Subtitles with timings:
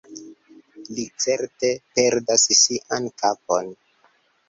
[0.95, 3.75] Li certe perdas sian kapon.